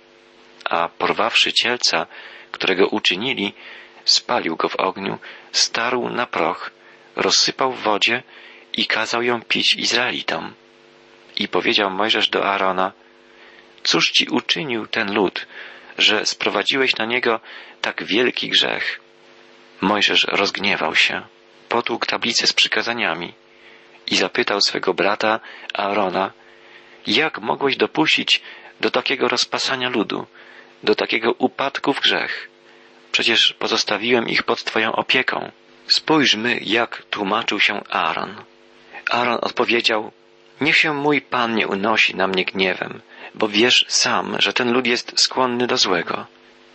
a 0.65 0.89
porwawszy 0.89 1.53
cielca, 1.53 2.07
którego 2.51 2.87
uczynili, 2.87 3.53
spalił 4.05 4.57
go 4.57 4.69
w 4.69 4.77
ogniu, 4.77 5.19
starł 5.53 6.09
na 6.09 6.27
proch, 6.27 6.71
rozsypał 7.17 7.73
w 7.73 7.83
wodzie 7.83 8.23
i 8.77 8.87
kazał 8.87 9.23
ją 9.23 9.43
pić 9.43 9.75
Izraelitom. 9.75 10.55
I 11.37 11.49
powiedział 11.49 11.91
Mojżesz 11.91 12.29
do 12.29 12.45
Aarona, 12.45 12.93
cóż 13.83 14.11
ci 14.11 14.29
uczynił 14.29 14.87
ten 14.87 15.15
lud, 15.15 15.47
że 15.99 16.27
sprowadziłeś 16.27 16.97
na 16.97 17.05
niego 17.05 17.41
tak 17.81 18.05
wielki 18.05 18.49
grzech? 18.49 19.01
Mojżesz 19.81 20.27
rozgniewał 20.29 20.95
się, 20.95 21.23
potłukł 21.69 22.07
tablicę 22.07 22.47
z 22.47 22.53
przykazaniami 22.53 23.35
i 24.07 24.17
zapytał 24.17 24.61
swego 24.61 24.95
brata 24.95 25.41
Aarona, 25.75 26.33
jak 27.07 27.39
mogłeś 27.41 27.77
dopuścić 27.77 28.43
do 28.81 28.91
takiego 28.91 29.29
rozpasania 29.29 29.89
ludu, 29.89 30.27
do 30.83 30.95
takiego 30.95 31.33
upadku 31.33 31.93
w 31.93 32.01
grzech? 32.01 32.49
Przecież 33.13 33.53
pozostawiłem 33.53 34.29
ich 34.29 34.43
pod 34.43 34.65
Twoją 34.65 34.93
opieką. 34.93 35.51
Spójrzmy, 35.89 36.59
jak 36.63 37.03
tłumaczył 37.11 37.61
się 37.61 37.81
Aaron. 37.91 38.45
Aaron 39.11 39.39
odpowiedział, 39.43 40.13
niech 40.61 40.77
się 40.77 40.95
mój 40.95 41.21
Pan 41.21 41.55
nie 41.55 41.69
unosi 41.69 42.17
na 42.17 42.27
mnie 42.27 42.45
gniewem, 42.45 43.01
bo 43.35 43.49
wiesz 43.49 43.85
sam, 43.89 44.37
że 44.39 44.53
ten 44.53 44.73
lud 44.73 44.87
jest 44.87 45.21
skłonny 45.21 45.67
do 45.67 45.77
złego. 45.77 46.27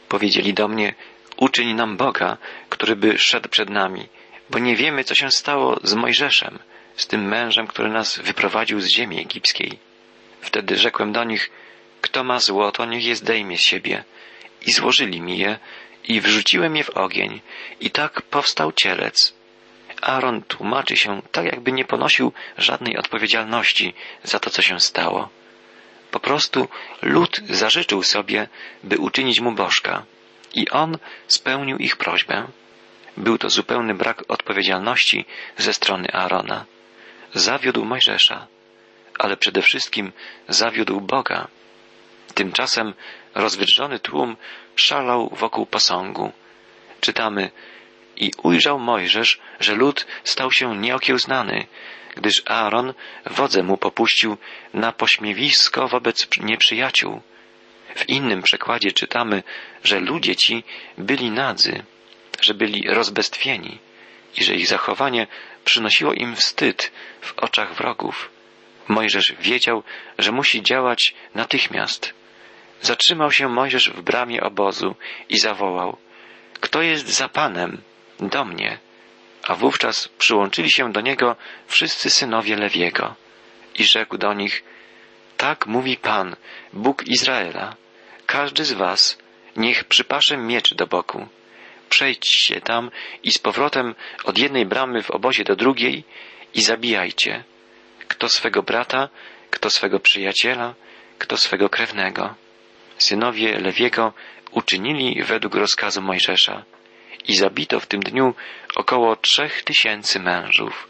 Powiedzieli 0.09 0.53
do 0.53 0.67
mnie, 0.67 0.95
uczyń 1.37 1.73
nam 1.73 1.97
Boga, 1.97 2.37
który 2.69 2.95
by 2.95 3.19
szedł 3.19 3.49
przed 3.49 3.69
nami, 3.69 4.07
bo 4.49 4.59
nie 4.59 4.75
wiemy, 4.75 5.03
co 5.03 5.15
się 5.15 5.31
stało 5.31 5.79
z 5.83 5.93
Mojżeszem, 5.93 6.59
z 6.95 7.07
tym 7.07 7.27
mężem, 7.27 7.67
który 7.67 7.89
nas 7.89 8.19
wyprowadził 8.19 8.81
z 8.81 8.87
ziemi 8.87 9.19
egipskiej. 9.19 9.79
Wtedy 10.41 10.77
rzekłem 10.77 11.11
do 11.11 11.23
nich, 11.23 11.51
kto 12.01 12.23
ma 12.23 12.39
złoto, 12.39 12.85
niech 12.85 13.05
je 13.05 13.15
zdejmie 13.15 13.57
z 13.57 13.61
siebie. 13.61 14.03
I 14.65 14.71
złożyli 14.71 15.21
mi 15.21 15.37
je, 15.37 15.59
i 16.03 16.21
wrzuciłem 16.21 16.75
je 16.75 16.83
w 16.83 16.89
ogień, 16.89 17.41
i 17.79 17.91
tak 17.91 18.21
powstał 18.21 18.71
cielec. 18.71 19.36
Aaron 20.01 20.41
tłumaczy 20.41 20.97
się 20.97 21.21
tak, 21.31 21.45
jakby 21.45 21.71
nie 21.71 21.85
ponosił 21.85 22.33
żadnej 22.57 22.97
odpowiedzialności 22.97 23.93
za 24.23 24.39
to, 24.39 24.49
co 24.49 24.61
się 24.61 24.79
stało. 24.79 25.29
Po 26.11 26.19
prostu 26.19 26.67
lud 27.01 27.41
zażyczył 27.49 28.03
sobie, 28.03 28.47
by 28.83 28.97
uczynić 28.97 29.39
mu 29.39 29.51
bożka, 29.51 30.03
i 30.53 30.69
on 30.69 30.97
spełnił 31.27 31.77
ich 31.77 31.95
prośbę. 31.97 32.47
Był 33.17 33.37
to 33.37 33.49
zupełny 33.49 33.93
brak 33.93 34.23
odpowiedzialności 34.27 35.25
ze 35.57 35.73
strony 35.73 36.07
Aarona. 36.13 36.65
Zawiódł 37.33 37.85
Mojżesza, 37.85 38.47
ale 39.19 39.37
przede 39.37 39.61
wszystkim 39.61 40.11
zawiódł 40.47 41.01
Boga. 41.01 41.47
Tymczasem 42.33 42.93
rozwydrzony 43.35 43.99
tłum 43.99 44.37
szalał 44.75 45.29
wokół 45.29 45.65
posągu. 45.65 46.31
Czytamy, 47.01 47.51
i 48.17 48.31
ujrzał 48.43 48.79
Mojżesz, 48.79 49.39
że 49.59 49.75
lud 49.75 50.07
stał 50.23 50.51
się 50.51 50.77
nieokiełznany, 50.77 51.67
gdyż 52.15 52.43
Aaron 52.45 52.93
wodze 53.25 53.63
mu 53.63 53.77
popuścił 53.77 54.37
na 54.73 54.91
pośmiewisko 54.91 55.87
wobec 55.87 56.27
nieprzyjaciół. 56.39 57.21
W 57.95 58.09
innym 58.09 58.41
przekładzie 58.41 58.91
czytamy, 58.91 59.43
że 59.83 59.99
ludzie 59.99 60.35
ci 60.35 60.63
byli 60.97 61.31
nadzy, 61.31 61.83
że 62.41 62.53
byli 62.53 62.83
rozbestwieni 62.89 63.79
i 64.37 64.43
że 64.43 64.55
ich 64.55 64.67
zachowanie 64.67 65.27
przynosiło 65.65 66.13
im 66.13 66.35
wstyd 66.35 66.91
w 67.21 67.39
oczach 67.39 67.73
wrogów. 67.73 68.29
Mojżesz 68.87 69.33
wiedział, 69.39 69.83
że 70.17 70.31
musi 70.31 70.63
działać 70.63 71.13
natychmiast. 71.35 72.13
Zatrzymał 72.81 73.31
się 73.31 73.49
Mojżesz 73.49 73.89
w 73.89 74.01
bramie 74.01 74.43
obozu 74.43 74.95
i 75.29 75.37
zawołał: 75.37 75.97
Kto 76.59 76.81
jest 76.81 77.07
za 77.07 77.29
Panem? 77.29 77.81
Do 78.19 78.45
mnie. 78.45 78.77
A 79.43 79.55
wówczas 79.55 80.07
przyłączyli 80.07 80.71
się 80.71 80.91
do 80.91 81.01
niego 81.01 81.35
wszyscy 81.67 82.09
synowie 82.09 82.55
Lewiego. 82.55 83.15
I 83.75 83.83
rzekł 83.83 84.17
do 84.17 84.33
nich: 84.33 84.63
Tak 85.37 85.67
mówi 85.67 85.97
Pan, 85.97 86.35
Bóg 86.73 87.07
Izraela. 87.07 87.75
Każdy 88.25 88.65
z 88.65 88.71
was 88.73 89.17
niech 89.55 89.83
przypasze 89.83 90.37
miecz 90.37 90.73
do 90.73 90.87
boku. 90.87 91.27
Przejdźcie 91.89 92.61
tam 92.61 92.91
i 93.23 93.31
z 93.31 93.37
powrotem 93.37 93.95
od 94.23 94.37
jednej 94.37 94.65
bramy 94.65 95.03
w 95.03 95.11
obozie 95.11 95.43
do 95.43 95.55
drugiej 95.55 96.03
i 96.53 96.61
zabijajcie. 96.61 97.43
Kto 98.07 98.29
swego 98.29 98.63
brata, 98.63 99.09
kto 99.49 99.69
swego 99.69 99.99
przyjaciela, 99.99 100.73
kto 101.17 101.37
swego 101.37 101.69
krewnego. 101.69 102.35
Synowie 102.97 103.59
Lewiego 103.59 104.13
uczynili 104.51 105.23
według 105.23 105.55
rozkazu 105.55 106.01
Mojżesza 106.01 106.63
i 107.27 107.35
zabito 107.35 107.79
w 107.79 107.87
tym 107.87 107.99
dniu 107.99 108.33
około 108.75 109.15
trzech 109.15 109.63
tysięcy 109.63 110.19
mężów. 110.19 110.87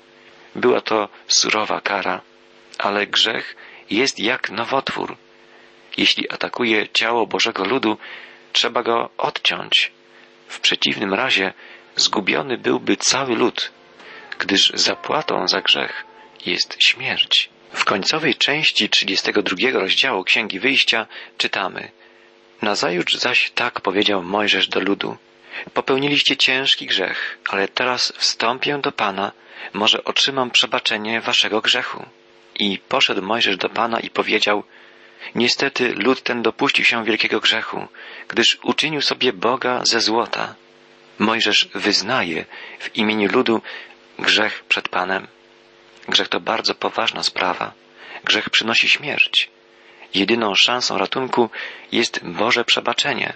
Była 0.55 0.81
to 0.81 1.09
surowa 1.27 1.81
kara, 1.81 2.21
ale 2.77 3.07
grzech 3.07 3.55
jest 3.89 4.19
jak 4.19 4.49
nowotwór. 4.49 5.17
Jeśli 5.97 6.29
atakuje 6.29 6.89
ciało 6.89 7.27
Bożego 7.27 7.65
ludu, 7.65 7.97
trzeba 8.53 8.83
go 8.83 9.09
odciąć. 9.17 9.91
W 10.47 10.59
przeciwnym 10.59 11.13
razie 11.13 11.53
zgubiony 11.95 12.57
byłby 12.57 12.97
cały 12.97 13.35
lud, 13.35 13.71
gdyż 14.39 14.71
zapłatą 14.75 15.47
za 15.47 15.61
grzech 15.61 16.05
jest 16.45 16.77
śmierć. 16.79 17.49
W 17.71 17.85
końcowej 17.85 18.35
części 18.35 18.89
32 18.89 19.71
rozdziału 19.71 20.23
Księgi 20.23 20.59
Wyjścia 20.59 21.07
czytamy 21.37 21.91
Nazajutrz 22.61 23.15
zaś 23.15 23.51
tak 23.51 23.81
powiedział 23.81 24.23
Mojżesz 24.23 24.67
do 24.67 24.79
ludu 24.79 25.17
Popełniliście 25.73 26.37
ciężki 26.37 26.85
grzech, 26.85 27.37
ale 27.49 27.67
teraz 27.67 28.13
wstąpię 28.17 28.77
do 28.77 28.91
Pana, 28.91 29.31
może 29.73 30.03
otrzymam 30.03 30.51
przebaczenie 30.51 31.21
waszego 31.21 31.61
grzechu. 31.61 32.05
I 32.59 32.77
poszedł 32.89 33.21
Mojżesz 33.21 33.57
do 33.57 33.69
Pana 33.69 33.99
i 33.99 34.09
powiedział 34.09 34.63
Niestety 35.35 35.93
lud 35.93 36.23
ten 36.23 36.41
dopuścił 36.41 36.85
się 36.85 37.05
wielkiego 37.05 37.39
grzechu, 37.39 37.87
gdyż 38.27 38.57
uczynił 38.63 39.01
sobie 39.01 39.33
Boga 39.33 39.81
ze 39.85 40.01
złota. 40.01 40.55
Mojżesz 41.19 41.69
wyznaje 41.75 42.45
w 42.79 42.95
imieniu 42.95 43.31
ludu 43.31 43.61
grzech 44.19 44.63
przed 44.63 44.89
Panem. 44.89 45.27
Grzech 46.07 46.27
to 46.27 46.39
bardzo 46.39 46.75
poważna 46.75 47.23
sprawa. 47.23 47.73
Grzech 48.23 48.49
przynosi 48.49 48.89
śmierć. 48.89 49.49
Jedyną 50.13 50.55
szansą 50.55 50.97
ratunku 50.97 51.49
jest 51.91 52.19
Boże 52.23 52.65
przebaczenie. 52.65 53.33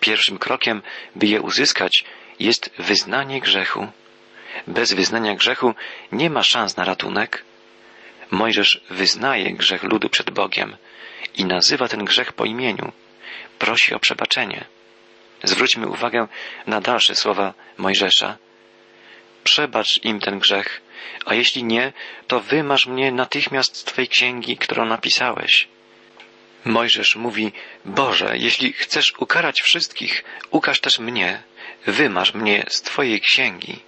Pierwszym 0.00 0.38
krokiem, 0.38 0.82
by 1.16 1.26
je 1.26 1.40
uzyskać, 1.40 2.04
jest 2.40 2.70
wyznanie 2.78 3.40
grzechu. 3.40 3.88
Bez 4.66 4.92
wyznania 4.92 5.34
grzechu 5.34 5.74
nie 6.12 6.30
ma 6.30 6.42
szans 6.42 6.76
na 6.76 6.84
ratunek. 6.84 7.44
Mojżesz 8.30 8.80
wyznaje 8.90 9.52
grzech 9.52 9.82
ludu 9.82 10.08
przed 10.08 10.30
Bogiem 10.30 10.76
i 11.34 11.44
nazywa 11.44 11.88
ten 11.88 12.04
grzech 12.04 12.32
po 12.32 12.44
imieniu. 12.44 12.92
Prosi 13.58 13.94
o 13.94 13.98
przebaczenie. 13.98 14.64
Zwróćmy 15.42 15.86
uwagę 15.86 16.28
na 16.66 16.80
dalsze 16.80 17.14
słowa 17.14 17.54
Mojżesza. 17.76 18.36
Przebacz 19.44 20.04
im 20.04 20.20
ten 20.20 20.38
grzech, 20.38 20.80
a 21.26 21.34
jeśli 21.34 21.64
nie, 21.64 21.92
to 22.26 22.40
wymasz 22.40 22.86
mnie 22.86 23.12
natychmiast 23.12 23.76
z 23.76 23.84
Twej 23.84 24.08
księgi, 24.08 24.56
którą 24.56 24.84
napisałeś. 24.84 25.68
Mojżesz 26.68 27.16
mówi, 27.16 27.52
Boże, 27.84 28.34
jeśli 28.38 28.72
chcesz 28.72 29.12
ukarać 29.18 29.60
wszystkich, 29.60 30.24
ukaż 30.50 30.80
też 30.80 30.98
mnie, 30.98 31.42
wymasz 31.86 32.34
mnie 32.34 32.64
z 32.68 32.82
Twojej 32.82 33.20
księgi. 33.20 33.78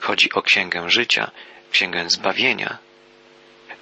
Chodzi 0.00 0.32
o 0.32 0.42
księgę 0.42 0.90
życia, 0.90 1.30
księgę 1.70 2.10
zbawienia. 2.10 2.78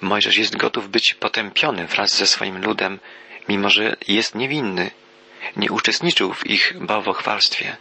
Mojżesz 0.01 0.37
jest 0.37 0.57
gotów 0.57 0.89
być 0.89 1.13
potępiony 1.13 1.87
wraz 1.87 2.17
ze 2.17 2.27
swoim 2.27 2.61
ludem, 2.61 2.99
mimo 3.49 3.69
że 3.69 3.95
jest 4.07 4.35
niewinny, 4.35 4.91
nie 5.55 5.71
uczestniczył 5.71 6.33
w 6.33 6.47
ich 6.47 6.73
bałwochwalstwie. 6.79 7.77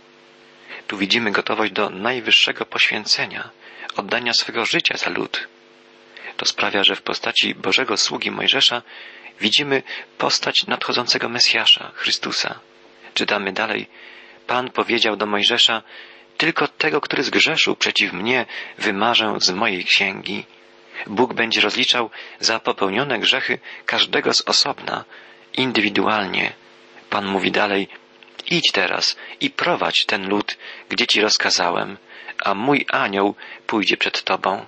Tu 0.86 0.98
widzimy 0.98 1.30
gotowość 1.32 1.72
do 1.72 1.90
najwyższego 1.90 2.66
poświęcenia, 2.66 3.50
oddania 3.96 4.32
swego 4.34 4.64
życia 4.66 4.96
za 4.96 5.10
lud. 5.10 5.48
To 6.36 6.46
sprawia, 6.46 6.84
że 6.84 6.96
w 6.96 7.02
postaci 7.02 7.54
Bożego 7.54 7.96
sługi 7.96 8.30
Mojżesza 8.30 8.82
widzimy 9.40 9.82
postać 10.18 10.66
nadchodzącego 10.66 11.28
Mesjasza, 11.28 11.90
Chrystusa. 11.94 12.60
Czytamy 13.14 13.52
dalej. 13.52 13.86
Pan 14.46 14.70
powiedział 14.70 15.16
do 15.16 15.26
Mojżesza, 15.26 15.82
tylko 16.36 16.68
tego, 16.68 17.00
który 17.00 17.22
zgrzeszył 17.22 17.76
przeciw 17.76 18.12
mnie, 18.12 18.46
wymarzę 18.78 19.34
z 19.40 19.50
mojej 19.50 19.84
księgi. 19.84 20.44
Bóg 21.06 21.34
będzie 21.34 21.60
rozliczał 21.60 22.10
za 22.40 22.60
popełnione 22.60 23.18
grzechy 23.18 23.58
każdego 23.86 24.34
z 24.34 24.40
osobna, 24.40 25.04
indywidualnie. 25.52 26.52
Pan 27.10 27.26
mówi 27.26 27.50
dalej, 27.52 27.88
idź 28.46 28.72
teraz 28.72 29.16
i 29.40 29.50
prowadź 29.50 30.04
ten 30.04 30.28
lud, 30.28 30.56
gdzie 30.88 31.06
ci 31.06 31.20
rozkazałem, 31.20 31.96
a 32.44 32.54
mój 32.54 32.86
anioł 32.88 33.34
pójdzie 33.66 33.96
przed 33.96 34.22
tobą. 34.22 34.66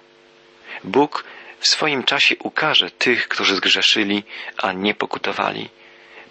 Bóg 0.85 1.25
w 1.61 1.67
swoim 1.67 2.05
czasie 2.05 2.35
ukaże 2.39 2.91
tych, 2.91 3.29
którzy 3.29 3.57
zgrzeszyli, 3.57 4.25
a 4.57 4.73
nie 4.73 4.95
pokutowali. 4.95 5.69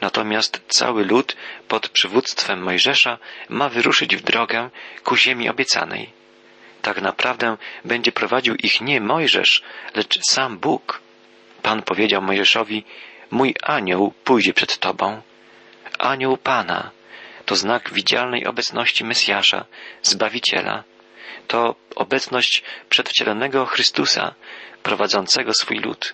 Natomiast 0.02 0.62
cały 0.68 1.06
lud 1.06 1.36
pod 1.68 1.90
przywództwem 1.90 2.64
Mojżesza 2.64 3.18
ma 3.50 3.70
wyruszyć 3.70 4.16
w 4.16 4.22
drogę 4.22 4.70
ku 5.04 5.16
ziemi 5.16 5.50
obiecanej. 5.50 6.10
Tak 6.82 7.02
naprawdę 7.02 7.58
będzie 7.86 8.12
prowadził 8.12 8.56
ich 8.56 8.82
nie 8.82 9.02
Mojżesz, 9.02 9.64
lecz 9.96 10.20
sam 10.30 10.58
Bóg. 10.58 11.02
Pan 11.62 11.84
powiedział 11.84 12.22
Mojżeszowi, 12.22 12.84
mój 13.32 13.56
anioł 13.64 14.14
pójdzie 14.24 14.54
przed 14.54 14.78
tobą. 14.78 15.22
Anioł 16.00 16.38
Pana 16.38 16.92
to 17.46 17.56
znak 17.56 17.94
widzialnej 17.94 18.46
obecności 18.46 19.04
Mesjasza, 19.06 19.66
Zbawiciela. 20.02 20.84
To 21.48 21.76
obecność 21.96 22.64
przedwcielonego 22.90 23.66
Chrystusa, 23.66 24.34
prowadzącego 24.84 25.54
swój 25.54 25.80
lud. 25.80 26.14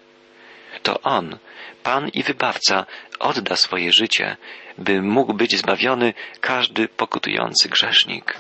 To 0.83 1.01
On, 1.01 1.37
Pan 1.83 2.09
i 2.09 2.23
Wybawca, 2.23 2.85
odda 3.19 3.55
swoje 3.55 3.93
życie, 3.93 4.37
by 4.77 5.01
mógł 5.01 5.33
być 5.33 5.57
zbawiony 5.57 6.13
każdy 6.41 6.87
pokutujący 6.87 7.69
grzesznik. 7.69 8.37